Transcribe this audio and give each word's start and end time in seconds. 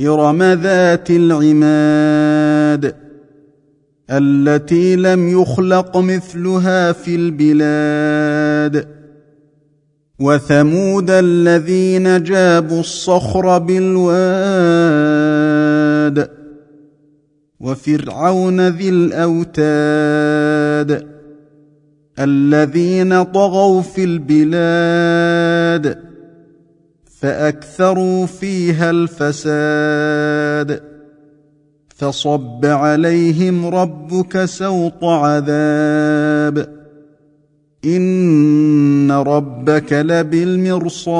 إرم 0.00 0.42
ذات 0.42 1.10
العماد 1.10 2.94
التي 4.10 4.96
لم 4.96 5.40
يخلق 5.40 5.96
مثلها 5.96 6.92
في 6.92 7.14
البلاد. 7.14 8.86
وثمود 10.20 11.10
الذين 11.10 12.22
جابوا 12.22 12.80
الصخر 12.80 13.58
بالواد. 13.58 14.00
وفرعون 17.60 18.68
ذي 18.68 18.88
الأوتاد 18.88 19.60
الذين 22.18 23.22
طغوا 23.22 23.82
في 23.82 24.04
البلاد. 24.04 26.09
فأكثروا 27.20 28.26
فيها 28.26 28.90
الفساد. 28.90 30.82
فصب 31.96 32.66
عليهم 32.66 33.66
ربك 33.66 34.44
سوط 34.44 35.04
عذاب. 35.04 36.68
إن 37.84 39.10
ربك 39.10 39.92
لبالمرصاد. 39.92 41.10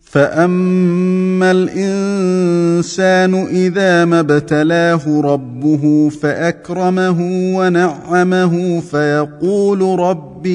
فأما 0.00 1.50
الإنسان 1.50 3.34
إذا 3.34 4.04
ما 4.04 4.20
ابتلاه 4.20 5.20
ربه 5.20 6.08
فأكرمه 6.08 7.18
ونعمه 7.56 8.80
فيقول 8.80 9.98
ربي 9.98 10.46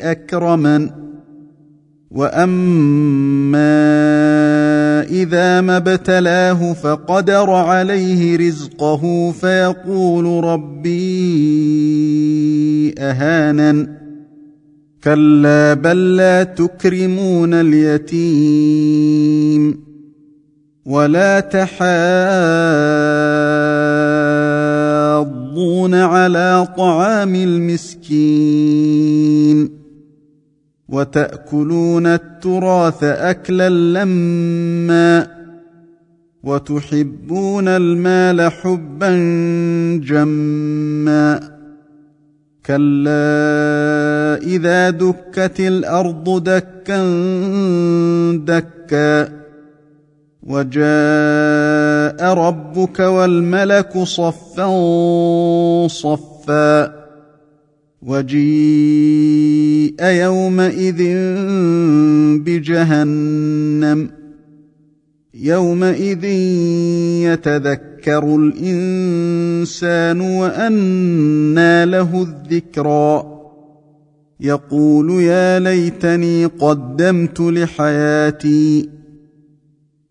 اكرمن 0.00 0.90
وأما 2.10 3.80
إذا 5.02 5.60
ما 5.60 5.76
ابتلاه 5.76 6.72
فقدر 6.72 7.50
عليه 7.50 8.36
رزقه 8.36 9.30
فيقول 9.30 10.44
ربي 10.44 11.40
أهانن. 12.98 13.88
كلا 15.04 15.74
بل 15.74 16.16
لا 16.16 16.42
تكرمون 16.42 17.54
اليتيم. 17.54 18.70
ولا 20.86 21.40
تحاضون 21.40 21.74
على 25.94 26.68
طعام 26.76 27.34
المسكين. 27.34 28.79
وتأكلون 30.90 32.06
التراث 32.06 33.04
أكلا 33.04 33.68
لما 33.68 35.26
وتحبون 36.44 37.68
المال 37.68 38.52
حبا 38.52 39.10
جمّا 40.04 41.40
كلا 42.66 44.38
إذا 44.42 44.90
دكت 44.90 45.60
الأرض 45.60 46.42
دكا 46.44 47.02
دكا 48.36 49.40
وجاء 50.42 52.34
ربك 52.34 53.00
والملك 53.00 53.98
صفا 53.98 54.68
صفا 55.88 56.99
وجيء 58.02 59.94
يومئذ 60.04 61.02
بجهنم. 62.44 64.10
يومئذ 65.34 66.24
يتذكر 67.24 68.36
الإنسان 68.36 70.20
وأنى 70.20 71.84
له 71.84 72.22
الذكرى. 72.22 73.40
يقول 74.40 75.10
يا 75.10 75.58
ليتني 75.58 76.44
قدمت 76.44 77.40
لحياتي. 77.40 78.88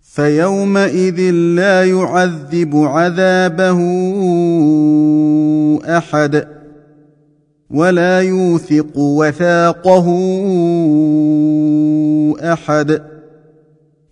فيومئذ 0.01 1.31
لا 1.31 1.85
يعذب 1.85 2.75
عذابه 2.75 3.79
أحد. 5.97 6.58
ولا 7.69 8.21
يوثق 8.21 8.97
وثاقه 8.97 10.07
أحد. 12.53 13.01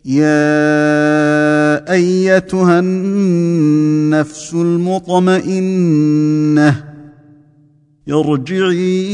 يا 0.06 1.94
أيتها 1.94 2.80
النفس 2.80 4.54
المطمئنة 4.54 6.04
ارجعي 8.10 9.06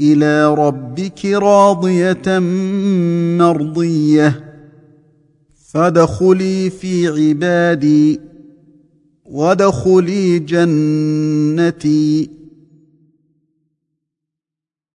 إلى 0.00 0.54
ربك 0.54 1.24
راضية 1.24 2.38
مرضية. 3.38 4.44
فادخلي 5.72 6.70
في 6.70 7.08
عبادي 7.08 8.20
وادخلي 9.24 10.38
جنتي. 10.38 12.41